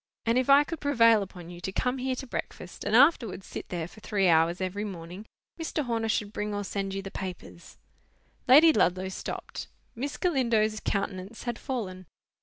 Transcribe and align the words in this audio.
and 0.25 0.39
if 0.39 0.49
I 0.49 0.63
could 0.63 0.79
prevail 0.79 1.21
upon 1.21 1.51
you 1.51 1.61
to 1.61 1.71
come 1.71 1.99
here 1.99 2.15
to 2.15 2.25
breakfast 2.25 2.83
and 2.83 2.95
afterwards 2.95 3.45
sit 3.45 3.69
there 3.69 3.87
for 3.87 3.99
three 3.99 4.27
hours 4.27 4.59
every 4.59 4.83
morning, 4.83 5.27
Mr. 5.59 5.83
Horner 5.85 6.09
should 6.09 6.33
bring 6.33 6.55
or 6.55 6.63
send 6.63 6.95
you 6.95 7.03
the 7.03 7.11
papers—" 7.11 7.77
Lady 8.47 8.73
Ludlow 8.73 9.09
stopped. 9.09 9.67
Miss 9.93 10.17
Galindo's 10.17 10.79
countenance 10.79 11.43
had 11.43 11.59
fallen. 11.59 12.07